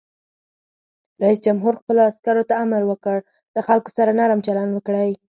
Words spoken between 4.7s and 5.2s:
وکړئ!